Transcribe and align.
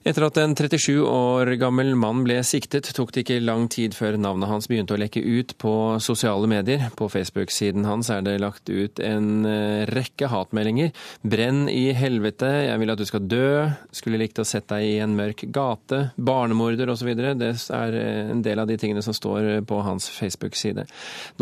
Etter 0.00 0.24
at 0.24 0.38
en 0.40 0.54
37 0.56 1.02
år 1.04 1.50
gammel 1.60 1.90
mann 1.92 2.22
ble 2.24 2.38
siktet, 2.46 2.86
tok 2.96 3.10
det 3.12 3.20
ikke 3.20 3.42
lang 3.44 3.66
tid 3.68 3.92
før 3.92 4.16
navnet 4.16 4.48
hans 4.48 4.64
begynte 4.70 4.96
å 4.96 5.00
lekke 5.00 5.20
ut 5.20 5.52
på 5.60 5.72
sosiale 6.00 6.48
medier. 6.48 6.86
På 6.96 7.10
Facebook-siden 7.12 7.84
hans 7.84 8.08
er 8.08 8.24
det 8.24 8.38
lagt 8.40 8.72
ut 8.72 9.02
en 9.04 9.44
eh, 9.44 9.84
rekke 9.92 10.30
hatmeldinger. 10.32 10.94
'Brenn 11.20 11.68
i 11.68 11.92
helvete', 11.92 12.48
'Jeg 12.48 12.80
vil 12.80 12.94
at 12.94 13.04
du 13.04 13.04
skal 13.04 13.28
dø', 13.28 13.76
'Skulle 13.92 14.24
likt 14.24 14.40
å 14.40 14.48
sett 14.48 14.72
deg 14.72 14.88
i 14.88 14.98
en 15.04 15.18
mørk 15.20 15.44
gate', 15.52 16.02
'Barnemorder' 16.16 16.96
osv. 16.96 17.12
Det 17.20 17.52
er 17.52 18.00
eh, 18.00 18.32
en 18.32 18.40
del 18.40 18.64
av 18.64 18.72
de 18.72 18.80
tingene 18.80 19.04
som 19.04 19.12
står 19.12 19.66
på 19.68 19.84
hans 19.84 20.08
Facebook-side. 20.08 20.88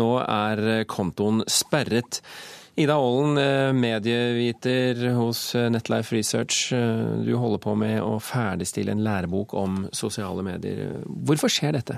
Nå 0.03 0.13
er 0.27 0.83
kontoen 0.83 1.45
sperret. 1.47 2.19
Ida 2.79 2.95
Aalen, 2.95 3.37
eh, 3.37 3.73
medieviter 3.73 5.09
hos 5.09 5.55
eh, 5.55 5.69
Netlife 5.69 6.15
Research. 6.15 6.73
Eh, 6.73 7.23
du 7.25 7.33
holder 7.35 7.59
på 7.59 7.73
med 7.75 7.99
å 7.99 8.13
ferdigstille 8.23 8.93
en 8.95 9.03
lærebok 9.03 9.51
om 9.53 9.81
sosiale 9.91 10.45
medier. 10.47 11.01
Hvorfor 11.27 11.51
skjer 11.51 11.75
dette? 11.75 11.97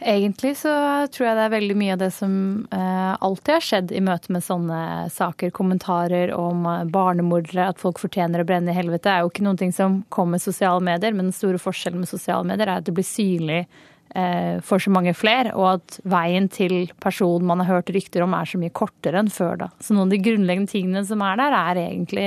Egentlig 0.00 0.54
så 0.62 0.72
tror 1.12 1.28
jeg 1.28 1.36
det 1.36 1.44
er 1.44 1.52
veldig 1.52 1.76
mye 1.78 1.92
av 1.94 2.00
det 2.00 2.08
som 2.10 2.32
alltid 2.72 3.52
har 3.52 3.62
skjedd 3.62 3.92
i 3.94 4.00
møte 4.02 4.32
med 4.34 4.42
sånne 4.42 4.80
saker. 5.14 5.52
Kommentarer 5.54 6.32
om 6.34 6.64
barnemordere, 6.90 7.68
at 7.70 7.78
folk 7.78 8.00
fortjener 8.02 8.42
å 8.42 8.48
brenne 8.48 8.72
i 8.72 8.74
helvete, 8.74 9.04
Det 9.04 9.12
er 9.12 9.20
jo 9.22 9.30
ikke 9.30 9.44
noe 9.46 9.70
som 9.76 10.00
kommer 10.08 10.40
med 10.40 10.42
sosiale 10.42 10.82
medier. 10.82 11.12
Men 11.12 11.28
den 11.28 11.36
store 11.36 11.60
forskjellen 11.60 12.02
med 12.02 12.10
sosiale 12.10 12.48
medier 12.48 12.66
er 12.66 12.80
at 12.80 12.88
det 12.88 12.96
blir 12.96 13.06
synlig 13.06 13.66
for 14.12 14.82
så 14.82 14.90
mange 14.92 15.14
flere, 15.16 15.54
og 15.56 15.78
at 15.78 15.94
veien 16.04 16.48
til 16.52 16.90
personen 17.00 17.46
man 17.48 17.62
har 17.62 17.78
hørt 17.78 17.92
rykter 17.94 18.26
om, 18.26 18.34
er 18.36 18.50
så 18.50 18.60
mye 18.60 18.74
kortere 18.76 19.22
enn 19.22 19.30
før. 19.32 19.54
da. 19.64 19.68
Så 19.80 19.96
noen 19.96 20.10
av 20.10 20.12
de 20.12 20.18
grunnleggende 20.26 20.68
tingene 20.68 21.04
som 21.08 21.24
er 21.24 21.38
der, 21.40 21.56
er 21.56 21.80
egentlig 21.86 22.26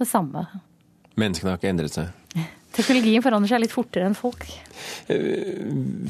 det 0.00 0.08
samme. 0.08 0.46
Menneskene 1.20 1.52
har 1.52 1.60
ikke 1.60 1.72
endret 1.72 1.96
seg? 1.96 2.14
Teknologien 2.76 3.24
forandrer 3.24 3.54
seg 3.54 3.62
litt 3.62 3.72
fortere 3.72 4.08
enn 4.08 4.16
folk. 4.16 4.44
Eh, 5.12 5.62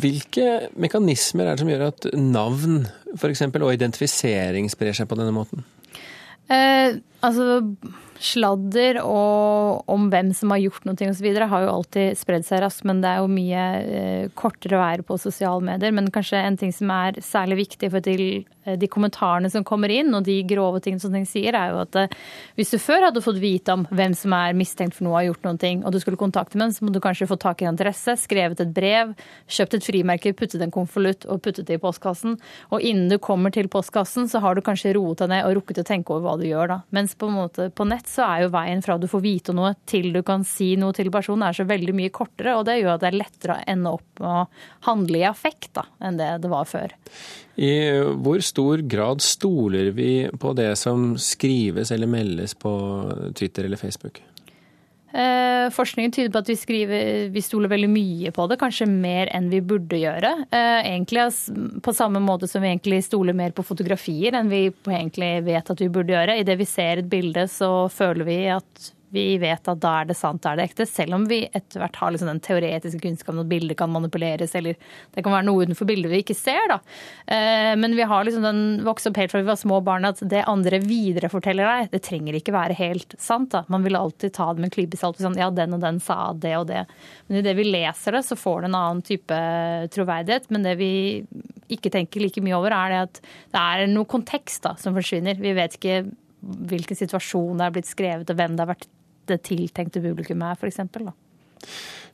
hvilke 0.03 0.73
mekanismer 0.83 1.47
er 1.47 1.55
det 1.55 1.63
som 1.63 1.71
gjør 1.71 1.85
at 1.93 2.09
navn 2.19 2.81
for 3.15 3.31
eksempel, 3.31 3.63
og 3.63 3.77
identifisering 3.77 4.67
sprer 4.73 4.97
seg 4.97 5.07
på 5.11 5.19
denne 5.19 5.35
måten? 5.37 5.63
Eh, 6.51 6.99
altså 7.27 7.61
sladder 8.23 9.01
og 9.03 9.89
om 9.93 10.09
hvem 10.13 10.33
som 10.37 10.53
har 10.55 10.63
gjort 10.63 10.87
noe 10.89 11.11
osv. 11.11 11.29
har 11.37 11.65
jo 11.65 11.73
alltid 11.73 12.19
spredd 12.19 12.47
seg 12.47 12.63
raskt, 12.65 12.85
men 12.89 13.03
det 13.03 13.11
er 13.11 13.23
jo 13.23 13.31
mye 13.31 13.65
eh, 13.83 14.29
kortere 14.39 14.79
å 14.79 14.83
være 14.83 15.07
på 15.07 15.19
sosiale 15.21 15.65
medier. 15.65 15.95
Men 15.95 16.11
kanskje 16.15 16.43
en 16.43 16.59
ting 16.61 16.75
som 16.75 16.91
er 16.95 17.21
særlig 17.25 17.61
viktig 17.65 17.91
for 17.93 18.05
til 18.05 18.25
eh, 18.65 18.77
de 18.79 18.89
kommentarene 18.91 19.51
som 19.53 19.67
kommer 19.67 19.93
inn, 19.93 20.15
og 20.17 20.27
de 20.27 20.39
grove 20.49 20.83
tingene 20.85 21.03
som 21.03 21.15
ting 21.15 21.27
sier, 21.29 21.57
er 21.57 21.75
jo 21.75 21.83
at 21.85 22.01
eh, 22.01 22.17
hvis 22.59 22.75
du 22.75 22.79
før 22.83 23.09
hadde 23.09 23.25
fått 23.25 23.41
vite 23.43 23.75
om 23.75 23.87
hvem 23.91 24.17
som 24.17 24.35
er 24.37 24.57
mistenkt 24.59 24.99
for 24.99 25.07
noe 25.07 25.15
og 25.15 25.21
har 25.21 25.29
gjort 25.31 25.49
noen 25.51 25.63
ting, 25.63 25.85
og 25.85 25.95
du 25.95 26.01
skulle 26.03 26.21
kontakte 26.21 26.61
en, 26.61 26.75
så 26.75 26.87
må 26.87 26.95
du 26.95 27.03
kanskje 27.05 27.29
få 27.31 27.39
tak 27.41 27.63
i 27.63 27.69
en 27.69 27.75
adresse, 27.75 28.17
skrevet 28.23 28.63
et 28.65 28.75
brev, 28.77 29.15
kjøpt 29.53 29.79
et 29.79 29.87
frimerke, 29.87 30.35
puttet 30.37 30.65
en 30.65 30.75
konvolutt 30.75 31.29
og 31.29 31.43
puttet 31.45 31.69
det 31.69 31.79
i 31.79 31.83
postkassen. 31.83 32.39
Og 32.73 32.83
innen 32.83 33.11
du 33.13 33.19
kommer 33.23 33.53
til 33.55 33.69
postkassen, 33.73 34.31
så 34.31 34.41
har 34.45 34.57
du 34.57 34.65
kanskje 34.65 34.95
roet 34.97 35.23
deg 35.23 35.33
ned 35.33 35.47
og 35.47 35.61
rukket 35.61 35.83
å 35.83 35.87
tenke 35.87 36.15
over 36.15 36.27
hva 36.27 36.37
du 36.41 36.47
gjør 36.49 36.73
da. 36.73 36.81
Mens 36.97 37.15
på 37.19 37.29
en 37.29 37.37
måte 37.37 37.69
på 37.77 37.87
nett 37.89 38.06
så 38.11 38.25
er 38.27 38.45
jo 38.45 38.53
veien 38.55 38.83
fra 38.85 38.97
du 39.01 39.09
får 39.11 39.23
vite 39.25 39.55
noe 39.57 39.73
til 39.89 40.13
du 40.15 40.23
kan 40.27 40.45
si 40.47 40.75
noe 40.81 40.95
til 40.97 41.11
personen, 41.15 41.47
er 41.49 41.57
så 41.57 41.67
veldig 41.69 41.95
mye 41.97 42.13
kortere. 42.15 42.57
Og 42.59 42.67
det 42.69 42.79
gjør 42.81 42.95
at 42.95 43.05
det 43.05 43.11
er 43.11 43.19
lettere 43.19 43.57
å 43.57 43.67
ende 43.75 43.95
opp 43.99 44.23
med 44.23 44.31
å 44.31 44.45
handle 44.89 45.21
i 45.21 45.27
affekt 45.29 45.73
da, 45.79 45.87
enn 46.05 46.21
det 46.21 46.31
det 46.45 46.53
var 46.53 46.69
før. 46.71 46.95
I 47.57 47.73
hvor 48.21 48.43
stor 48.45 48.85
grad 48.85 49.25
stoler 49.25 49.91
vi 49.97 50.11
på 50.41 50.53
det 50.57 50.75
som 50.81 51.15
skrives 51.21 51.93
eller 51.95 52.11
meldes 52.11 52.57
på 52.59 52.73
Twitter 53.37 53.65
eller 53.65 53.81
Facebook? 53.81 54.21
Eh, 55.17 55.71
forskningen 55.73 56.13
tyder 56.13 56.33
på 56.33 56.41
at 56.43 56.51
vi, 56.51 56.57
skriver, 56.61 57.29
vi 57.33 57.43
stoler 57.45 57.71
veldig 57.73 57.89
mye 57.89 58.33
på 58.37 58.45
det, 58.51 58.59
kanskje 58.61 58.89
mer 58.91 59.31
enn 59.33 59.49
vi 59.49 59.63
burde 59.65 60.01
gjøre. 60.01 60.33
Eh, 60.51 60.81
egentlig 60.91 61.25
På 61.83 61.95
samme 61.97 62.21
måte 62.21 62.49
som 62.51 62.61
vi 62.61 62.69
egentlig 62.75 63.01
stoler 63.07 63.37
mer 63.37 63.55
på 63.57 63.65
fotografier 63.65 64.37
enn 64.37 64.53
vi 64.53 64.67
egentlig 64.69 65.31
vet 65.47 65.73
at 65.73 65.81
vi 65.81 65.89
burde 65.93 66.13
gjøre. 66.13 66.37
Idet 66.43 66.59
vi 66.61 66.69
ser 66.69 67.01
et 67.01 67.09
bilde, 67.09 67.47
så 67.49 67.89
føler 67.93 68.29
vi 68.29 68.39
at 68.53 68.91
vi 69.15 69.37
vet 69.39 69.69
at 69.71 69.81
da 69.83 69.93
er 70.01 70.09
det 70.09 70.17
sant, 70.19 70.43
da 70.43 70.53
er 70.53 70.61
det 70.61 70.67
ekte. 70.71 70.87
Selv 70.89 71.17
om 71.17 71.27
vi 71.31 71.45
etter 71.47 71.81
hvert 71.81 71.99
har 72.01 72.13
liksom 72.13 72.31
den 72.31 72.41
teoretiske 72.43 73.01
kunnskapen 73.05 73.43
at 73.43 73.51
bildet 73.51 73.79
kan 73.79 73.93
manipuleres, 73.93 74.55
eller 74.59 74.75
det 75.15 75.23
kan 75.25 75.35
være 75.35 75.47
noe 75.47 75.67
utenfor 75.67 75.89
bildet 75.89 76.11
vi 76.11 76.23
ikke 76.25 76.37
ser. 76.39 76.67
da. 76.73 76.81
Eh, 77.27 77.73
men 77.79 77.95
vi 77.97 78.07
har 78.09 78.27
liksom 78.27 78.47
den 78.47 78.63
vokst 78.87 79.07
opp 79.11 79.21
helt 79.21 79.33
fra 79.33 79.43
vi 79.45 79.51
var 79.51 79.61
små 79.61 79.81
barn 79.87 80.09
at 80.09 80.23
det 80.27 80.43
andre 80.51 80.81
videreforteller 80.83 81.71
deg, 81.71 81.93
det 81.95 82.03
trenger 82.07 82.39
ikke 82.39 82.57
være 82.57 82.79
helt 82.81 83.15
sant. 83.23 83.53
da. 83.55 83.63
Man 83.73 83.87
vil 83.87 83.99
alltid 83.99 84.35
ta 84.35 84.51
det 84.53 84.65
med 84.65 84.71
en 84.71 84.77
klype 84.79 85.01
salt. 85.01 85.23
Sånn, 85.23 85.39
ja, 85.39 85.53
den 85.55 85.79
og 85.79 85.85
den 85.85 86.03
sa 86.03 86.33
det 86.35 86.57
og 86.59 86.67
det. 86.73 86.85
Men 87.29 87.41
idet 87.43 87.57
vi 87.61 87.71
leser 87.71 88.19
det, 88.19 88.27
så 88.27 88.39
får 88.39 88.65
det 88.65 88.73
en 88.73 88.81
annen 88.81 89.07
type 89.07 89.41
troverdighet. 89.95 90.51
Men 90.51 90.67
det 90.67 90.77
vi 90.83 90.93
ikke 91.73 91.95
tenker 91.95 92.23
like 92.23 92.43
mye 92.43 92.59
over, 92.59 92.75
er 92.75 92.93
det 92.93 93.03
at 93.07 93.25
det 93.55 93.63
er 93.63 93.89
noe 93.91 94.09
kontekst 94.11 94.67
da, 94.67 94.75
som 94.81 94.97
forsvinner. 94.99 95.39
Vi 95.39 95.55
vet 95.57 95.79
ikke 95.79 96.05
hvilken 96.47 96.99
situasjon 96.99 97.59
det 97.59 97.67
er 97.67 97.75
blitt 97.75 97.89
skrevet, 97.89 98.31
og 98.31 98.39
hvem 98.39 98.55
det 98.55 98.63
har 98.63 98.75
vært 98.75 98.89
det 99.29 99.43
tiltenkte 99.49 100.03
publikummet 100.05 100.55
er, 100.55 100.61
f.eks. 100.61 101.15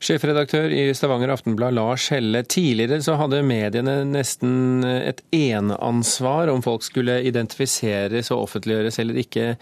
Sjefredaktør 0.03 0.73
i 0.75 0.89
Stavanger 0.97 1.31
Aftenblad 1.31 1.75
Lars 1.77 2.09
Helle. 2.11 2.41
Tidligere 2.43 2.99
så 3.05 3.15
hadde 3.21 3.43
mediene 3.47 4.01
nesten 4.09 4.83
et 4.83 5.21
eneansvar 5.31 6.51
om 6.51 6.63
folk 6.65 6.83
skulle 6.83 7.21
identifiseres 7.23 8.31
og 8.33 8.49
offentliggjøres 8.49 8.99
eller 8.99 9.21
ikke. 9.21 9.53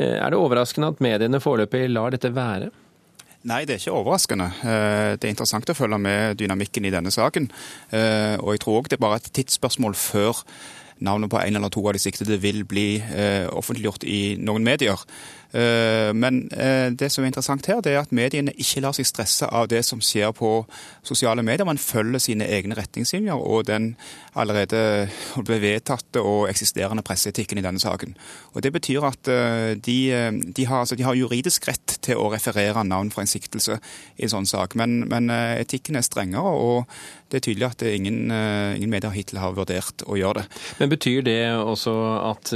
Eh, 0.00 0.16
er 0.18 0.32
det 0.32 0.40
overraskende 0.40 0.92
at 0.92 1.00
mediene 1.04 1.40
foreløpig 1.40 1.86
lar 1.92 2.12
dette 2.12 2.32
være? 2.36 2.70
Nei, 3.48 3.62
det 3.64 3.78
er 3.78 3.80
ikke 3.80 3.96
overraskende. 3.96 4.50
Eh, 4.60 5.14
det 5.16 5.24
er 5.24 5.32
interessant 5.32 5.72
å 5.72 5.76
følge 5.76 6.00
med 6.02 6.36
dynamikken 6.42 6.84
i 6.84 6.92
denne 6.92 7.12
saken. 7.14 7.48
Eh, 7.88 8.36
og 8.36 8.52
jeg 8.52 8.64
tror 8.64 8.82
òg 8.82 8.92
det 8.92 8.98
er 8.98 9.06
bare 9.06 9.20
et 9.22 9.32
tidsspørsmål 9.32 9.96
før 9.96 10.44
navnet 11.00 11.32
på 11.32 11.40
en 11.40 11.56
eller 11.56 11.72
to 11.72 11.80
av 11.88 11.96
de 11.96 12.02
siktede 12.02 12.36
vil 12.42 12.66
bli 12.68 13.00
offentliggjort 13.56 14.02
i 14.04 14.36
noen 14.36 14.60
medier. 14.60 15.00
Eh, 15.52 16.12
men 16.14 16.44
eh, 16.52 16.92
det 16.94 17.10
som 17.10 17.24
er 17.24 17.30
interessant 17.30 17.66
her, 17.66 17.80
det 17.82 17.94
er 17.94 18.04
at 18.04 18.14
mediene 18.14 18.54
ikke 18.54 18.82
lar 18.84 18.94
seg 18.94 19.08
stresse 19.08 19.48
av 19.50 19.66
det 19.70 19.82
som 19.86 20.02
skjer 20.02 20.30
på 20.36 20.52
sosiale 21.06 21.42
medier. 21.46 21.66
Man 21.66 21.80
følger 21.80 22.22
sine 22.22 22.46
egne 22.46 22.78
retningslinjer 22.78 23.34
og 23.34 23.66
den 23.70 23.94
allerede 24.38 25.08
vedtatte 25.50 26.22
og 26.22 26.46
eksisterende 26.50 27.02
presseetikken 27.06 27.58
i 27.58 27.66
denne 27.66 27.82
saken. 27.82 28.14
Og 28.54 28.62
Det 28.62 28.72
betyr 28.72 29.06
at 29.08 29.30
eh, 29.30 29.74
de, 29.74 29.98
de, 30.56 30.66
har, 30.66 30.84
altså, 30.84 30.96
de, 30.96 31.06
har, 31.06 31.18
juridisk 31.20 31.66
rett 31.68 31.98
til 32.00 32.16
å 32.16 32.30
referere 32.32 32.84
navn 32.86 33.10
fra 33.10 33.24
en 33.24 33.30
siktelse 33.30 33.80
i 34.16 34.24
en 34.24 34.32
sånn 34.32 34.46
sak, 34.48 34.76
men, 34.78 35.02
men 35.10 35.28
etikken 35.30 35.98
er 35.98 36.06
strengere. 36.06 36.40
og 36.40 36.86
det 37.30 37.38
er 37.38 37.44
tydelig 37.46 37.66
at 37.68 37.82
ingen, 37.86 38.32
ingen 38.74 38.90
medier 38.90 39.12
hittil 39.14 39.38
har 39.38 39.52
vurdert 39.54 40.02
å 40.02 40.16
gjøre 40.18 40.40
det. 40.40 40.60
Men 40.80 40.90
Betyr 40.90 41.20
det 41.22 41.36
også 41.54 41.92
at 42.26 42.50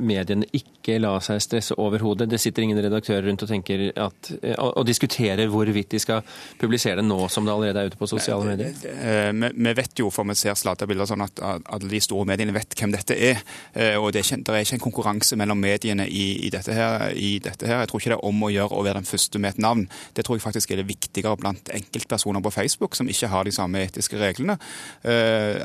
mediene 0.00 0.48
ikke 0.56 0.96
lar 1.02 1.20
seg 1.24 1.42
stresse 1.44 1.76
overhodet. 1.78 2.28
Det 2.30 2.40
sitter 2.40 2.64
ingen 2.64 2.80
redaktører 2.82 3.26
rundt 3.28 3.44
og 3.44 3.50
tenker 3.50 3.84
at, 3.94 4.30
og, 4.56 4.70
og, 4.70 4.84
diskuterer 4.88 5.48
hvorvidt 5.50 5.92
de 5.94 6.00
skal 6.02 6.24
publisere 6.60 6.98
det 7.00 7.06
nå 7.06 7.20
som 7.32 7.46
det 7.46 7.54
allerede 7.54 7.82
er 7.82 7.92
ute 7.92 8.00
på 8.00 8.08
sosiale 8.10 8.46
medier? 8.46 8.74
Eh, 8.88 9.30
vi 9.32 9.74
vet 9.78 10.02
jo, 10.02 10.10
for 10.14 10.28
vi 10.28 10.36
ser 10.38 10.56
sladrebilder, 10.58 11.08
sånn 11.08 11.24
at 11.26 11.42
alle 11.44 11.90
de 11.90 12.00
store 12.02 12.28
mediene 12.28 12.54
vet 12.56 12.76
hvem 12.78 12.94
dette 12.94 13.16
er. 13.16 13.42
Eh, 13.74 13.96
og 13.98 14.12
det 14.12 14.22
er 14.22 14.26
ikke, 14.26 14.40
det 14.46 14.54
er 14.54 14.66
ikke 14.66 14.78
en 14.78 14.84
konkurranse 14.88 15.38
mellom 15.40 15.60
mediene 15.62 16.08
i, 16.08 16.26
i, 16.46 16.52
dette 16.54 16.74
her, 16.76 17.08
i, 17.14 17.36
dette 17.44 17.68
her, 17.68 17.82
Jeg 17.84 17.92
tror 17.92 18.02
ikke 18.02 18.14
det 18.14 18.18
er 18.18 18.28
om 18.30 18.46
å 18.46 18.52
gjøre 18.52 18.78
å 18.78 18.84
være 18.86 19.02
den 19.02 19.08
første 19.08 19.42
med 19.42 19.56
et 19.56 19.62
navn. 19.62 19.86
Det 20.16 20.26
tror 20.26 20.38
jeg 20.38 20.46
faktisk 20.46 20.72
er 20.72 20.82
det 20.82 20.88
viktigere 20.90 21.36
blant 21.40 21.72
enkeltpersoner 21.74 22.44
på 22.44 22.54
Facebook 22.54 22.98
som 22.98 23.10
ikke 23.10 23.30
har 23.32 23.48
de 23.48 23.54
samme 23.54 23.82
etiske 23.84 24.18
reglene. 24.20 24.58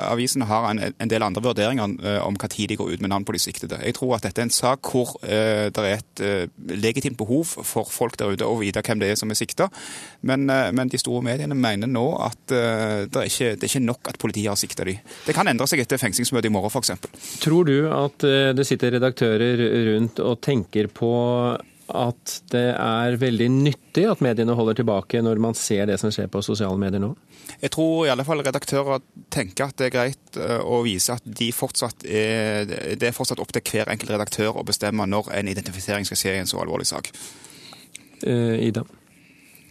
Avisene 0.03 0.47
har 0.49 0.69
en, 0.69 0.81
en 0.91 1.11
del 1.11 1.25
andre 1.25 1.43
vurderinger 1.43 2.21
om 2.23 2.37
hva 2.39 2.49
tid 2.51 2.71
de 2.71 2.77
går 2.79 2.93
ut 2.93 3.03
med 3.03 3.11
navn 3.13 3.25
på 3.27 3.35
de 3.35 3.41
siktede. 3.41 3.79
Jeg 3.83 3.97
tror 3.97 4.17
at 4.17 4.27
dette 4.27 4.41
er 4.41 4.47
en 4.47 4.53
sak 4.53 4.91
hvor 4.91 5.15
det 5.23 5.83
er 5.83 5.97
et 5.97 6.02
uh, 6.23 6.45
legitimt 6.69 7.17
behov 7.19 7.55
for 7.65 7.89
folk 7.89 8.17
der 8.19 8.33
ute 8.33 8.47
å 8.47 8.57
vite 8.59 8.83
hvem 8.85 9.01
det 9.01 9.11
er 9.13 9.19
som 9.19 9.31
er 9.33 9.39
sikta. 9.39 9.69
Men, 10.21 10.47
uh, 10.51 10.69
men, 10.75 10.91
de 10.91 10.99
store 11.01 11.23
mediene 11.25 11.57
mener 11.57 11.89
nå 11.89 12.05
at 12.23 12.41
uh, 12.53 13.03
det, 13.07 13.23
er 13.23 13.29
ikke, 13.29 13.51
det, 13.55 13.63
er 13.63 13.71
ikke, 13.71 13.85
nok 13.87 14.13
at 14.13 14.19
politiet 14.21 14.51
har 14.51 14.59
sikta 14.59 14.87
de. 14.87 14.97
Det 15.27 15.35
kan 15.35 15.49
endre 15.49 15.67
seg 15.69 15.83
etter 15.83 16.01
fengslingsmøtet 16.01 16.51
i 16.51 16.53
morgen 16.53 16.73
f.eks. 16.73 16.93
Tror 17.43 17.67
du 17.67 17.77
at 17.93 18.23
det 18.57 18.65
sitter 18.67 18.97
redaktører 18.97 19.61
rundt 19.89 20.21
og 20.23 20.39
tenker 20.43 20.89
på 20.93 21.13
at 21.91 22.35
det 22.53 22.69
er 22.71 23.17
veldig 23.19 23.49
nyttig 23.51 24.05
at 24.07 24.21
mediene 24.23 24.55
holder 24.55 24.77
tilbake 24.79 25.21
når 25.23 25.41
man 25.43 25.57
ser 25.57 25.87
det 25.89 25.97
som 25.99 26.13
skjer 26.13 26.29
på 26.31 26.41
sosiale 26.45 26.79
medier 26.79 27.03
nå? 27.03 27.11
Jeg 27.59 27.73
tror 27.75 28.05
i 28.05 28.11
alle 28.13 28.25
fall 28.27 28.43
redaktører 28.45 29.03
tenker 29.33 29.67
at 29.67 29.77
det 29.79 29.89
er 29.89 29.95
greit 29.95 30.39
eh, 30.39 30.63
å 30.63 30.79
vise 30.85 31.17
at 31.17 31.27
de 31.27 31.51
fortsatt 31.55 32.05
er, 32.07 32.67
det 32.95 33.09
er 33.09 33.15
fortsatt 33.15 33.41
opp 33.43 33.51
til 33.55 33.65
hver 33.67 33.91
enkelt 33.91 34.15
redaktør 34.15 34.59
å 34.59 34.65
bestemme 34.67 35.07
når 35.09 35.33
en 35.39 35.51
identifisering 35.51 36.07
skal 36.07 36.19
skje 36.19 36.35
i 36.37 36.43
en 36.43 36.49
så 36.49 36.61
alvorlig 36.63 36.87
sak. 36.89 37.11
Uh, 38.23 38.55
Ida? 38.63 38.85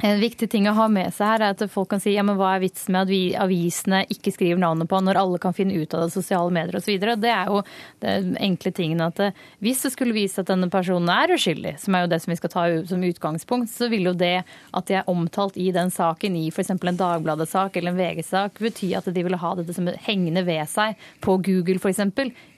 En 0.03 0.19
viktig 0.19 0.49
ting 0.51 0.65
å 0.67 0.75
ha 0.75 0.89
med 0.91 1.13
seg 1.15 1.29
her 1.29 1.43
er 1.47 1.53
at 1.55 1.61
folk 1.71 1.93
kan 1.93 2.01
si 2.03 2.17
ja, 2.17 2.25
men 2.27 2.35
hva 2.35 2.57
er 2.57 2.65
vitsen 2.65 2.91
med 2.91 3.05
at 3.05 3.11
vi 3.13 3.21
avisene 3.39 4.01
ikke 4.11 4.33
skriver 4.35 4.59
navnet 4.59 4.91
på 4.91 4.99
når 4.99 5.21
alle 5.21 5.39
kan 5.43 5.55
finne 5.55 5.77
ut 5.79 5.95
av 5.95 6.03
det 6.03 6.15
sosiale 6.17 6.51
medier 6.51 6.81
osv. 6.81 6.97
Det 7.23 7.31
er 7.31 7.53
jo 7.53 7.61
den 8.03 8.33
enkle 8.43 8.73
tingen 8.75 9.05
at 9.07 9.23
eh, 9.23 9.39
hvis 9.63 9.85
det 9.87 9.93
skulle 9.95 10.17
vise 10.17 10.43
at 10.43 10.51
denne 10.51 10.67
personen 10.73 11.07
er 11.15 11.37
uskyldig, 11.37 11.77
som 11.79 11.95
er 11.95 12.03
jo 12.03 12.11
det 12.11 12.19
som 12.25 12.35
vi 12.35 12.39
skal 12.41 12.55
ta 12.57 12.67
som 12.91 13.07
utgangspunkt, 13.07 13.71
så 13.71 13.87
vil 13.93 14.11
jo 14.11 14.17
det 14.19 14.35
at 14.43 14.91
de 14.91 14.99
er 14.99 15.11
omtalt 15.13 15.61
i 15.63 15.71
den 15.75 15.95
saken 15.95 16.41
i 16.41 16.49
f.eks. 16.51 16.75
en 16.75 17.03
Dagbladet-sak 17.05 17.79
eller 17.79 17.95
en 17.95 18.03
VG-sak, 18.03 18.59
bety 18.59 18.91
at 18.99 19.07
de 19.07 19.23
ville 19.23 19.39
ha 19.39 19.55
dette 19.61 19.79
som 19.79 19.87
hengende 19.87 20.43
ved 20.51 20.67
seg 20.73 20.99
på 21.23 21.39
Google 21.47 21.79
f.eks. 21.79 22.03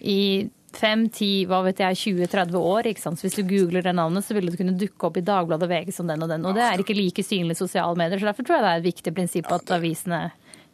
i 0.01 0.21
fem, 0.79 1.07
ti, 1.13 1.45
hva 1.49 1.63
vet 1.67 1.83
jeg, 1.83 2.01
20-30 2.29 2.57
år. 2.61 2.89
ikke 2.91 3.03
sant? 3.03 3.21
Så 3.21 3.29
Hvis 3.29 3.39
du 3.39 3.45
googler 3.49 3.85
det 3.85 3.95
navnet, 3.97 4.27
så 4.27 4.37
vil 4.37 4.51
det 4.51 4.59
kunne 4.61 4.77
dukke 4.79 5.09
opp 5.09 5.19
i 5.21 5.25
Dagbladet 5.25 5.69
og 5.69 5.73
VG 5.73 5.93
som 5.97 6.11
den 6.11 6.23
og 6.25 6.31
den. 6.33 6.47
Og 6.47 6.57
det 6.57 6.65
er 6.67 6.83
ikke 6.83 6.97
like 6.97 7.25
synlig 7.27 7.59
sosiale 7.59 7.99
medier. 7.99 8.19
så 8.19 8.31
Derfor 8.31 8.47
tror 8.47 8.59
jeg 8.59 8.65
det 8.65 8.73
er 8.73 8.83
et 8.83 8.91
viktig 8.91 9.15
prinsipp 9.15 9.53
at 9.55 9.77
avisene 9.79 10.23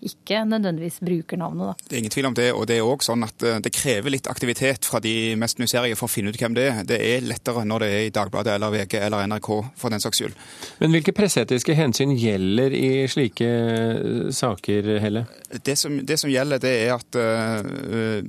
ikke 0.00 0.44
nødvendigvis 0.48 1.00
bruker 1.04 1.36
navnet. 1.36 1.66
Da. 1.66 1.88
Det 1.88 1.96
er 1.96 1.98
ingen 1.98 2.14
tvil 2.14 2.28
om 2.30 2.36
det. 2.36 2.48
Og 2.56 2.66
det 2.68 2.78
er 2.78 2.86
òg 2.88 3.04
sånn 3.04 3.24
at 3.26 3.44
eh, 3.44 3.58
det 3.60 3.72
krever 3.74 4.14
litt 4.14 4.30
aktivitet 4.32 4.88
fra 4.88 5.00
de 5.04 5.34
mest 5.40 5.60
nysgjerrige 5.60 5.98
for 5.98 6.08
å 6.08 6.12
finne 6.12 6.32
ut 6.32 6.38
hvem 6.40 6.56
det 6.56 6.66
er. 6.70 6.80
Det 6.88 7.00
er 7.04 7.26
lettere 7.26 7.66
når 7.68 7.84
det 7.84 7.90
er 7.92 8.04
i 8.06 8.14
Dagbladet 8.16 8.54
eller 8.56 8.72
VG 8.74 8.96
eller 9.00 9.28
NRK, 9.28 9.50
for 9.80 9.92
den 9.92 10.02
saks 10.02 10.22
skyld. 10.22 10.38
Men 10.80 10.94
hvilke 10.96 11.14
presseetiske 11.16 11.76
hensyn 11.76 12.14
gjelder 12.16 12.76
i 12.76 12.90
slike 13.12 13.50
eh, 13.50 14.30
saker, 14.36 14.94
Helle? 15.04 15.26
Det 15.50 15.76
som, 15.76 15.98
det 16.06 16.16
som 16.20 16.32
gjelder, 16.32 16.62
det 16.62 16.72
er 16.86 16.94
at 16.94 17.16
uh, 17.18 18.22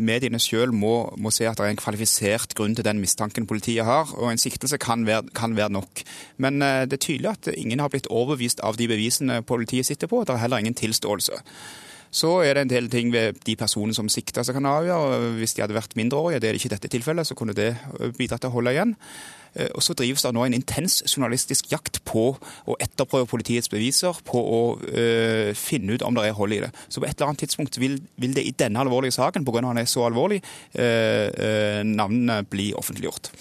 mediene 0.00 0.40
sjøl 0.40 0.72
må, 0.74 1.12
må, 1.20 1.30
se 1.34 1.44
at 1.48 1.58
det 1.58 1.66
er 1.66 1.74
en 1.74 1.80
kvalifisert 1.80 2.54
grunn 2.56 2.74
til 2.76 2.86
den 2.86 3.00
mistanken 3.02 3.46
politiet 3.46 3.84
har. 3.86 4.10
Og 4.16 4.30
en 4.30 4.40
siktelse 4.40 4.78
kan 4.80 5.04
være, 5.06 5.28
kan 5.36 5.54
være 5.56 5.74
nok. 5.76 6.02
Men 6.42 6.62
uh, 6.64 6.82
det 6.88 6.98
er 6.98 7.04
tydelig 7.04 7.32
at 7.34 7.52
ingen 7.54 7.82
har 7.84 7.92
blitt 7.92 8.08
overbevist 8.10 8.64
av 8.64 8.80
de 8.80 8.88
bevisene 8.90 9.42
politiet 9.46 9.90
sitter 9.90 10.10
på. 10.10 10.24
Det 10.24 10.34
er 10.34 10.44
heller 10.46 10.64
ingen 10.64 10.78
tilståelse 10.78 11.11
forståelse. 11.12 11.42
Så 12.12 12.42
er 12.44 12.54
det 12.54 12.62
en 12.66 12.72
del 12.72 12.90
ting 12.92 13.12
ved 13.12 13.38
de 13.46 13.56
personene 13.56 13.94
som 13.96 14.08
sikter 14.08 14.44
som 14.44 14.54
kan 14.54 14.66
avgjøre. 14.68 15.32
Hvis 15.38 15.54
de 15.56 15.62
hadde 15.62 15.74
vært 15.74 15.96
mindreårige, 15.96 16.40
det 16.40 16.48
er 16.48 16.52
det 16.52 16.60
ikke 16.60 16.68
i 16.68 16.76
dette 16.76 16.90
tilfellet, 16.92 17.26
så 17.26 17.34
kunne 17.34 17.54
det 17.56 17.70
bidra 18.18 18.36
til 18.36 18.50
å 18.50 18.52
holde 18.58 18.74
igjen. 18.74 18.92
Eh, 19.54 19.70
og 19.72 19.80
så 19.80 19.96
drives 19.96 20.20
det 20.20 20.34
nå 20.36 20.44
en 20.44 20.56
intens 20.56 21.00
journalistisk 21.08 21.70
jakt 21.72 22.02
på 22.04 22.34
å 22.68 22.76
etterprøve 22.84 23.30
politiets 23.30 23.72
beviser, 23.72 24.12
på 24.28 24.44
å 24.44 24.60
øh, 24.76 25.56
finne 25.56 25.96
ut 25.96 26.04
om 26.04 26.12
det 26.12 26.26
er 26.28 26.36
hold 26.36 26.52
i 26.52 26.60
det. 26.66 26.70
Så 26.88 27.00
på 27.00 27.08
et 27.08 27.16
eller 27.16 27.32
annet 27.32 27.46
tidspunkt 27.46 27.80
vil, 27.80 27.96
vil 28.20 28.36
det 28.36 28.44
i 28.44 28.52
denne 28.60 28.84
alvorlige 28.84 29.16
saken, 29.16 29.48
pga. 29.48 29.64
at 29.64 29.70
han 29.72 29.80
er 29.80 29.88
så 29.88 30.04
alvorlig, 30.04 30.42
øh, 30.76 31.28
øh, 31.32 31.82
navnene 31.88 32.42
bli 32.44 32.74
offentliggjort. 32.76 33.32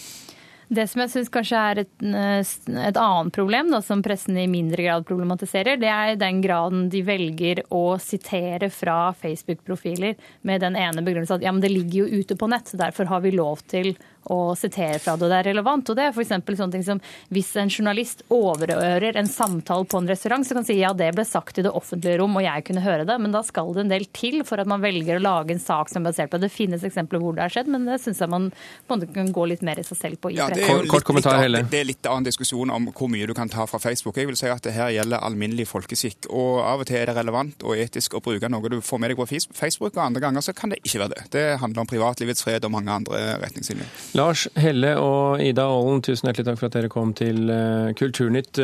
Det 0.71 0.85
som 0.87 1.01
jeg 1.03 1.11
syns 1.11 1.31
kanskje 1.33 1.61
er 1.71 1.81
et, 1.81 1.95
et 1.99 2.99
annet 2.99 3.33
problem, 3.35 3.73
da, 3.73 3.81
som 3.83 3.99
pressen 4.05 4.37
i 4.39 4.47
mindre 4.47 4.85
grad 4.85 5.03
problematiserer, 5.09 5.75
det 5.81 5.89
er 5.91 6.19
den 6.19 6.39
graden 6.43 6.85
de 6.93 7.01
velger 7.03 7.59
å 7.75 7.97
sitere 7.99 8.69
fra 8.71 9.11
Facebook-profiler 9.19 10.15
med 10.47 10.63
den 10.63 10.79
ene 10.79 11.03
begrunnelsen 11.03 11.41
at 11.41 11.43
ja, 11.43 11.51
men 11.51 11.59
det 11.63 11.73
ligger 11.73 12.05
jo 12.05 12.21
ute 12.21 12.39
på 12.39 12.47
nett, 12.53 12.71
derfor 12.79 13.11
har 13.11 13.25
vi 13.25 13.35
lov 13.35 13.65
til 13.67 13.91
å 14.29 14.53
sitere 14.55 14.99
fra 15.01 15.15
det. 15.17 15.29
Det 15.31 15.37
er 15.39 15.47
relevant. 15.49 15.89
Og 15.89 15.97
det 15.97 16.05
er 16.05 16.13
f.eks. 16.13 16.33
sånne 16.45 16.75
ting 16.75 16.85
som 16.85 17.01
hvis 17.33 17.49
en 17.59 17.71
journalist 17.71 18.23
overører 18.33 19.17
en 19.17 19.29
samtale 19.29 19.87
på 19.89 20.01
en 20.01 20.09
restaurant, 20.09 20.45
så 20.45 20.57
kan 20.57 20.67
si 20.67 20.77
ja, 20.79 20.91
det 20.97 21.11
ble 21.15 21.25
sagt 21.27 21.57
i 21.57 21.65
det 21.65 21.73
offentlige 21.73 22.19
rom, 22.21 22.37
og 22.37 22.45
jeg 22.45 22.65
kunne 22.67 22.85
høre 22.85 23.07
det. 23.07 23.17
Men 23.21 23.33
da 23.33 23.43
skal 23.45 23.73
det 23.75 23.85
en 23.85 23.93
del 23.93 24.07
til 24.13 24.41
for 24.47 24.61
at 24.61 24.69
man 24.69 24.83
velger 24.83 25.17
å 25.17 25.25
lage 25.25 25.55
en 25.55 25.63
sak 25.63 25.91
som 25.91 26.03
er 26.03 26.11
basert 26.11 26.33
på 26.33 26.37
det. 26.37 26.49
Det 26.49 26.57
finnes 26.57 26.85
eksempler 26.85 27.21
hvor 27.23 27.37
det 27.37 27.45
har 27.47 27.55
skjedd, 27.55 27.71
men 27.73 27.87
det 27.89 28.01
syns 28.03 28.21
jeg 28.21 28.31
man 28.31 28.51
på 28.51 28.93
en 28.93 29.01
måte 29.01 29.11
kan 29.15 29.33
gå 29.33 29.47
litt 29.53 29.65
mer 29.65 29.81
i 29.81 29.87
seg 29.87 29.99
selv 29.99 30.21
på. 30.21 30.33
I 30.33 30.39
ja, 30.39 30.49
det 30.61 30.69
er, 30.69 30.81
litt, 30.83 30.91
Kort 30.91 31.05
kommentar, 31.07 31.41
litt, 31.49 31.69
det 31.71 31.79
er 31.81 31.87
litt 31.89 32.07
annen 32.09 32.27
diskusjon 32.27 32.71
om 32.73 32.89
hvor 32.93 33.09
mye 33.11 33.27
du 33.29 33.33
kan 33.37 33.49
ta 33.51 33.65
fra 33.69 33.79
Facebook. 33.81 34.17
Jeg 34.19 34.29
vil 34.29 34.37
si 34.39 34.49
at 34.51 34.63
det 34.65 34.73
her 34.75 34.91
gjelder 34.93 35.23
alminnelig 35.25 35.67
folkeskikk. 35.71 36.29
Og 36.29 36.61
av 36.63 36.83
og 36.83 36.89
til 36.89 36.99
er 37.01 37.09
det 37.09 37.17
relevant 37.17 37.65
og 37.65 37.79
etisk 37.79 38.17
å 38.17 38.23
bruke 38.23 38.49
noe 38.51 38.71
du 38.71 38.79
får 38.85 39.01
med 39.01 39.13
deg 39.13 39.19
på 39.19 39.27
Facebook, 39.57 39.95
og 39.95 40.03
andre 40.05 40.23
ganger 40.23 40.45
så 40.45 40.55
kan 40.57 40.73
det 40.73 40.81
ikke 40.83 41.03
være 41.03 41.15
det. 41.15 41.25
Det 41.33 41.45
handler 41.61 41.83
om 41.83 41.89
privatlivets 41.89 42.45
fred 42.45 42.65
og 42.67 42.73
mange 42.75 42.93
andre 42.93 43.21
retningslinjer. 43.41 43.89
Lars 44.19 44.47
Helle 44.59 44.93
og 45.01 45.41
Ida 45.43 45.65
Aalen, 45.67 46.03
tusen 46.05 46.29
hjertelig 46.29 46.49
takk 46.51 46.61
for 46.61 46.69
at 46.69 46.77
dere 46.77 46.91
kom 46.91 47.15
til 47.17 47.51
eh, 47.51 47.91
Kulturnytt. 47.97 48.61